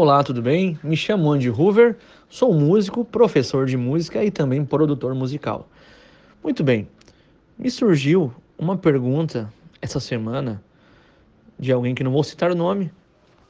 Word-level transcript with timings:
Olá, 0.00 0.22
tudo 0.22 0.40
bem? 0.40 0.78
Me 0.80 0.96
chamo 0.96 1.32
Andy 1.32 1.50
Hoover, 1.50 1.96
sou 2.28 2.54
músico, 2.54 3.04
professor 3.04 3.66
de 3.66 3.76
música 3.76 4.24
e 4.24 4.30
também 4.30 4.64
produtor 4.64 5.12
musical. 5.12 5.68
Muito 6.40 6.62
bem, 6.62 6.88
me 7.58 7.68
surgiu 7.68 8.32
uma 8.56 8.76
pergunta 8.76 9.52
essa 9.82 9.98
semana 9.98 10.62
de 11.58 11.72
alguém 11.72 11.96
que 11.96 12.04
não 12.04 12.12
vou 12.12 12.22
citar 12.22 12.52
o 12.52 12.54
nome, 12.54 12.92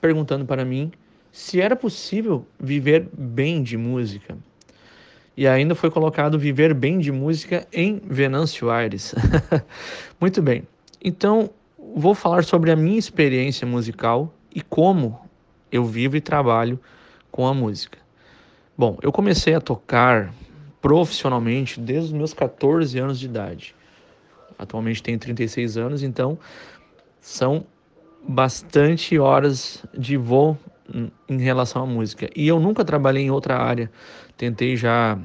perguntando 0.01 0.47
para 0.47 0.65
mim 0.65 0.91
se 1.31 1.61
era 1.61 1.77
possível 1.77 2.47
viver 2.59 3.11
bem 3.13 3.63
de 3.63 3.77
música. 3.77 4.35
E 5.37 5.47
ainda 5.47 5.75
foi 5.75 5.91
colocado 5.91 6.39
viver 6.39 6.73
bem 6.73 6.99
de 6.99 7.13
música 7.13 7.69
em 7.71 8.01
Venâncio 8.07 8.71
Aires. 8.71 9.15
Muito 10.19 10.41
bem, 10.41 10.67
então 11.05 11.51
vou 11.95 12.15
falar 12.15 12.43
sobre 12.43 12.71
a 12.71 12.77
minha 12.77 12.99
experiência 12.99 13.67
musical 13.67 14.33
e 14.55 14.63
como 14.63 15.28
eu 15.71 15.85
vivo 15.85 16.17
e 16.17 16.21
trabalho 16.21 16.79
com 17.31 17.47
a 17.47 17.55
música. 17.55 17.99
Bom, 18.77 18.99
eu 19.03 19.11
comecei 19.11 19.55
a 19.55 19.61
tocar 19.61 20.33
profissionalmente 20.81 21.81
desde 21.81 22.07
os 22.07 22.13
meus 22.13 22.33
14 22.33 22.99
anos 22.99 23.19
de 23.19 23.27
idade. 23.27 23.75
Atualmente 24.59 25.03
tenho 25.03 25.19
36 25.19 25.77
anos, 25.77 26.03
então 26.03 26.39
são 27.21 27.67
bastante 28.27 29.19
horas 29.19 29.85
de 29.97 30.17
voo 30.17 30.59
em 31.29 31.39
relação 31.39 31.83
à 31.83 31.87
música. 31.87 32.29
E 32.35 32.49
eu 32.49 32.59
nunca 32.59 32.85
trabalhei 32.85 33.25
em 33.25 33.31
outra 33.31 33.57
área. 33.57 33.91
Tentei 34.37 34.77
já 34.77 35.19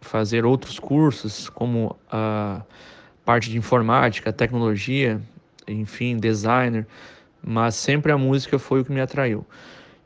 fazer 0.00 0.44
outros 0.44 0.78
cursos, 0.78 1.48
como 1.48 1.96
a 2.10 2.62
parte 3.24 3.50
de 3.50 3.58
informática, 3.58 4.32
tecnologia, 4.32 5.20
enfim, 5.68 6.16
designer, 6.16 6.86
mas 7.42 7.74
sempre 7.74 8.10
a 8.10 8.18
música 8.18 8.58
foi 8.58 8.80
o 8.80 8.84
que 8.84 8.92
me 8.92 9.00
atraiu. 9.00 9.46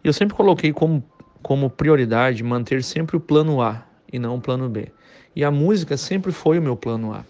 Eu 0.04 0.12
sempre 0.12 0.36
coloquei 0.36 0.70
como, 0.70 1.02
como 1.42 1.70
prioridade 1.70 2.44
manter 2.44 2.84
sempre 2.84 3.16
o 3.16 3.20
plano 3.20 3.62
A 3.62 3.86
e 4.12 4.18
não 4.18 4.36
o 4.36 4.40
plano 4.40 4.68
B. 4.68 4.92
E 5.34 5.42
a 5.42 5.50
música 5.50 5.96
sempre 5.96 6.30
foi 6.30 6.58
o 6.58 6.62
meu 6.62 6.76
plano 6.76 7.14
A. 7.14 7.24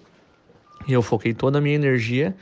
E 0.89 0.93
eu 0.93 1.01
foquei 1.01 1.33
toda 1.33 1.59
a 1.59 1.61
minha 1.61 1.77
energia 1.77 2.37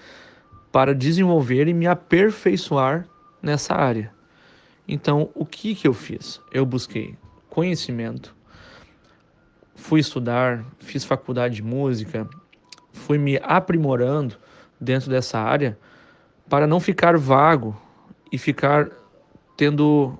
para 0.73 0.95
desenvolver 0.95 1.69
e 1.69 1.75
me 1.75 1.87
aperfeiçoar 1.87 3.07
nessa 3.42 3.75
área. 3.75 4.11
Então, 4.89 5.29
o 5.34 5.45
que, 5.45 5.75
que 5.75 5.87
eu 5.87 5.92
fiz? 5.92 6.41
Eu 6.51 6.64
busquei 6.64 7.14
conhecimento, 7.51 8.35
fui 9.77 10.01
estudar, 10.01 10.64
fiz 10.81 11.05
faculdade 11.05 11.57
de 11.57 11.62
música, 11.62 12.27
fui 12.91 13.19
me 13.19 13.39
aprimorando 13.42 14.37
dentro 14.81 15.11
dessa 15.11 15.39
área 15.39 15.79
para 16.48 16.67
não 16.67 16.81
ficar 16.81 17.19
vago 17.19 17.79
e 18.33 18.39
ficar 18.39 18.91
tendo 19.56 20.19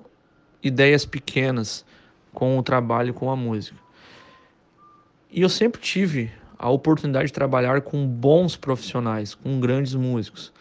ideias 0.61 1.05
pequenas 1.05 1.85
com 2.33 2.57
o 2.57 2.63
trabalho 2.63 3.13
com 3.13 3.29
a 3.29 3.35
música. 3.35 3.77
E 5.31 5.41
eu 5.41 5.49
sempre 5.49 5.81
tive 5.81 6.31
a 6.57 6.69
oportunidade 6.69 7.27
de 7.27 7.33
trabalhar 7.33 7.81
com 7.81 8.07
bons 8.07 8.55
profissionais, 8.55 9.35
com 9.35 9.59
grandes 9.59 9.93
músicos. 9.95 10.53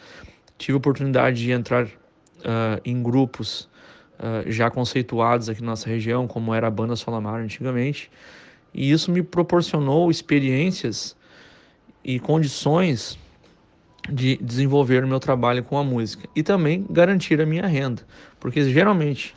Tive 0.59 0.75
a 0.75 0.79
oportunidade 0.79 1.41
de 1.41 1.51
entrar 1.51 1.85
uh, 1.85 2.81
em 2.85 3.03
grupos 3.03 3.69
uh, 4.19 4.51
já 4.51 4.71
conceituados 4.71 5.49
aqui 5.49 5.61
na 5.61 5.69
nossa 5.69 5.89
região, 5.89 6.27
como 6.27 6.55
era 6.55 6.67
a 6.67 6.71
Banda 6.71 6.97
Solamar 6.97 7.41
antigamente, 7.41 8.11
e 8.75 8.91
isso 8.91 9.11
me 9.11 9.23
proporcionou 9.23 10.11
experiências 10.11 11.17
e 12.05 12.19
condições 12.19 13.19
de 14.11 14.37
desenvolver 14.37 15.05
o 15.05 15.09
meu 15.09 15.21
trabalho 15.21 15.63
com 15.63 15.79
a 15.79 15.85
música 15.85 16.29
e 16.35 16.43
também 16.43 16.85
garantir 16.91 17.41
a 17.41 17.47
minha 17.47 17.67
renda, 17.67 18.03
porque 18.41 18.65
geralmente, 18.69 19.35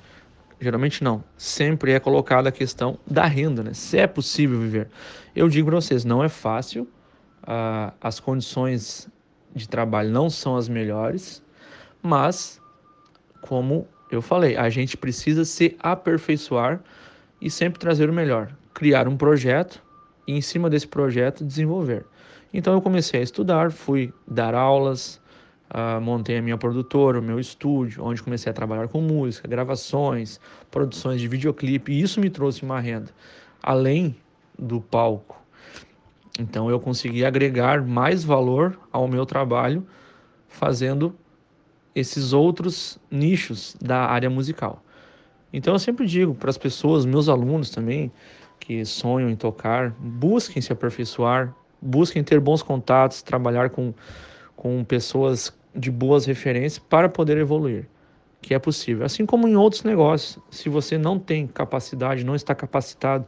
geralmente 0.59 1.03
não, 1.03 1.23
sempre 1.37 1.91
é 1.91 1.99
colocada 1.99 2.49
a 2.49 2.51
questão 2.51 2.97
da 3.05 3.25
renda, 3.25 3.63
né? 3.63 3.73
Se 3.73 3.97
é 3.97 4.07
possível 4.07 4.59
viver. 4.59 4.89
Eu 5.35 5.47
digo 5.49 5.67
para 5.67 5.75
vocês, 5.75 6.03
não 6.03 6.23
é 6.23 6.29
fácil, 6.29 6.83
uh, 7.43 7.93
as 8.01 8.19
condições 8.19 9.07
de 9.53 9.69
trabalho 9.69 10.09
não 10.09 10.29
são 10.29 10.55
as 10.57 10.67
melhores, 10.67 11.43
mas 12.01 12.59
como 13.41 13.87
eu 14.11 14.21
falei, 14.21 14.57
a 14.57 14.69
gente 14.69 14.97
precisa 14.97 15.45
se 15.45 15.75
aperfeiçoar 15.79 16.81
e 17.39 17.49
sempre 17.49 17.79
trazer 17.79 18.09
o 18.09 18.13
melhor, 18.13 18.51
criar 18.73 19.07
um 19.07 19.15
projeto 19.15 19.81
e 20.27 20.33
em 20.33 20.41
cima 20.41 20.69
desse 20.69 20.87
projeto 20.87 21.45
desenvolver. 21.45 22.05
Então 22.57 22.73
eu 22.73 22.81
comecei 22.81 23.19
a 23.19 23.23
estudar, 23.23 23.69
fui 23.69 24.13
dar 24.25 24.55
aulas, 24.55 25.21
uh, 25.69 25.99
montei 25.99 26.37
a 26.37 26.41
minha 26.41 26.57
produtora, 26.57 27.19
o 27.19 27.21
meu 27.21 27.37
estúdio, 27.37 28.01
onde 28.01 28.23
comecei 28.23 28.49
a 28.49 28.53
trabalhar 28.53 28.87
com 28.87 29.01
música, 29.01 29.45
gravações, 29.45 30.39
produções 30.71 31.19
de 31.19 31.27
videoclipe, 31.27 31.91
e 31.91 32.01
isso 32.01 32.21
me 32.21 32.29
trouxe 32.29 32.63
uma 32.63 32.79
renda, 32.79 33.11
além 33.61 34.15
do 34.57 34.79
palco. 34.79 35.37
Então 36.39 36.69
eu 36.69 36.79
consegui 36.79 37.25
agregar 37.25 37.85
mais 37.85 38.23
valor 38.23 38.79
ao 38.89 39.05
meu 39.05 39.25
trabalho 39.25 39.85
fazendo 40.47 41.13
esses 41.93 42.31
outros 42.31 42.97
nichos 43.11 43.75
da 43.81 44.05
área 44.05 44.29
musical. 44.29 44.81
Então 45.51 45.73
eu 45.73 45.79
sempre 45.79 46.05
digo 46.05 46.33
para 46.33 46.51
as 46.51 46.57
pessoas, 46.57 47.05
meus 47.05 47.27
alunos 47.27 47.69
também, 47.69 48.09
que 48.61 48.85
sonham 48.85 49.29
em 49.29 49.35
tocar, 49.35 49.91
busquem 49.99 50.61
se 50.61 50.71
aperfeiçoar, 50.71 51.53
busquem 51.85 52.23
ter 52.23 52.39
bons 52.39 52.63
contatos, 52.63 53.21
trabalhar 53.21 53.69
com, 53.69 53.93
com 54.55 54.83
pessoas 54.83 55.53
de 55.73 55.91
boas 55.91 56.25
referências 56.25 56.79
para 56.79 57.07
poder 57.07 57.37
evoluir, 57.37 57.87
que 58.41 58.53
é 58.53 58.59
possível. 58.59 59.05
Assim 59.05 59.25
como 59.25 59.47
em 59.47 59.55
outros 59.55 59.83
negócios, 59.83 60.39
se 60.49 60.69
você 60.69 60.97
não 60.97 61.19
tem 61.19 61.45
capacidade, 61.45 62.23
não 62.23 62.35
está 62.35 62.55
capacitado, 62.55 63.25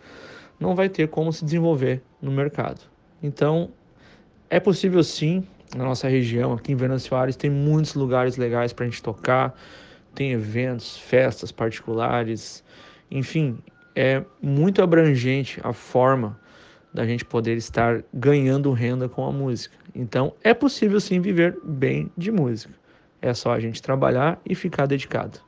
não 0.60 0.74
vai 0.74 0.90
ter 0.90 1.08
como 1.08 1.32
se 1.32 1.46
desenvolver 1.46 2.02
no 2.22 2.32
mercado. 2.32 2.82
Então, 3.22 3.70
é 4.50 4.60
possível 4.60 5.04
sim, 5.04 5.46
na 5.76 5.84
nossa 5.84 6.08
região, 6.08 6.54
aqui 6.54 6.72
em 6.72 6.76
Venâncio 6.76 7.16
Aires, 7.16 7.36
tem 7.36 7.50
muitos 7.50 7.94
lugares 7.94 8.38
legais 8.38 8.74
para 8.74 8.86
a 8.86 8.90
gente 8.90 9.04
tocar, 9.04 9.54
tem 10.16 10.32
eventos, 10.32 10.98
festas 10.98 11.52
particulares, 11.52 12.64
enfim, 13.12 13.60
é 13.96 14.24
muito 14.42 14.82
abrangente 14.82 15.60
a 15.64 15.74
forma 15.74 16.40
da 16.94 17.06
gente 17.06 17.26
poder 17.26 17.58
estar 17.58 18.04
ganhando 18.14 18.72
renda 18.72 19.08
com 19.08 19.26
a 19.26 19.32
música. 19.32 19.76
Então, 19.94 20.34
é 20.44 20.54
possível 20.54 21.00
sim 21.00 21.20
viver 21.20 21.58
bem 21.64 22.12
de 22.18 22.32
música. 22.32 22.74
É 23.22 23.34
só 23.34 23.54
a 23.54 23.60
gente 23.60 23.82
trabalhar 23.82 24.40
e 24.46 24.56
ficar 24.56 24.86
dedicado. 24.86 25.40